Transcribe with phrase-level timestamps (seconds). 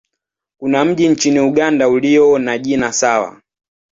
[0.59, 3.41] Kuna mji nchini Uganda ulio na jina sawa.